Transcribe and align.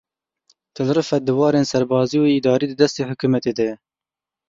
Til 0.75 0.87
Rifet 0.97 1.21
di 1.25 1.33
warên 1.39 1.69
serbazî 1.71 2.17
û 2.23 2.25
îdarî 2.37 2.65
di 2.69 2.75
destê 2.81 3.01
hikûmetê 3.11 3.51
de 3.57 3.63
ye. 3.69 3.75